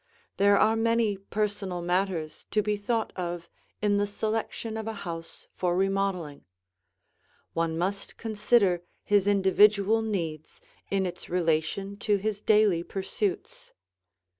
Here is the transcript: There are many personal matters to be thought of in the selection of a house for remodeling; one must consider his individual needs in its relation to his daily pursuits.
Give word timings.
There 0.37 0.57
are 0.57 0.75
many 0.75 1.15
personal 1.15 1.79
matters 1.83 2.47
to 2.49 2.63
be 2.63 2.75
thought 2.75 3.13
of 3.15 3.47
in 3.83 3.97
the 3.97 4.07
selection 4.07 4.75
of 4.75 4.87
a 4.87 4.93
house 5.05 5.47
for 5.53 5.77
remodeling; 5.77 6.43
one 7.53 7.77
must 7.77 8.17
consider 8.17 8.81
his 9.03 9.27
individual 9.27 10.01
needs 10.01 10.59
in 10.89 11.05
its 11.05 11.29
relation 11.29 11.97
to 11.97 12.15
his 12.17 12.41
daily 12.41 12.81
pursuits. 12.81 13.73